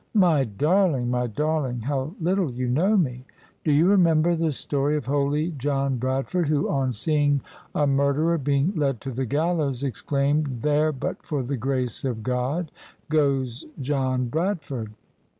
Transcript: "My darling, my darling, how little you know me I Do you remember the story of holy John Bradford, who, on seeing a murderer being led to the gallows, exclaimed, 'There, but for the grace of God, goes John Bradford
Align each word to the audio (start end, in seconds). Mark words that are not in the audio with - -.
"My 0.15 0.45
darling, 0.45 1.11
my 1.11 1.27
darling, 1.27 1.81
how 1.81 2.15
little 2.19 2.51
you 2.51 2.67
know 2.67 2.97
me 2.97 3.23
I 3.23 3.25
Do 3.65 3.71
you 3.71 3.85
remember 3.87 4.35
the 4.35 4.51
story 4.51 4.97
of 4.97 5.05
holy 5.05 5.51
John 5.51 5.97
Bradford, 5.97 6.47
who, 6.47 6.67
on 6.71 6.91
seeing 6.91 7.41
a 7.75 7.85
murderer 7.85 8.39
being 8.39 8.73
led 8.75 8.99
to 9.01 9.11
the 9.11 9.27
gallows, 9.27 9.83
exclaimed, 9.83 10.63
'There, 10.63 10.91
but 10.91 11.21
for 11.21 11.43
the 11.43 11.55
grace 11.55 12.03
of 12.03 12.23
God, 12.23 12.71
goes 13.09 13.67
John 13.79 14.27
Bradford 14.27 14.91